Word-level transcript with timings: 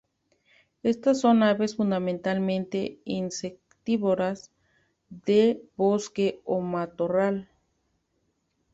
Éstas 0.81 1.19
son 1.21 1.43
aves 1.43 1.75
fundamentalmente 1.75 2.97
insectívoras 3.05 4.49
de 5.27 5.61
bosque 5.77 6.41
o 6.43 6.59
matorral. 6.61 7.47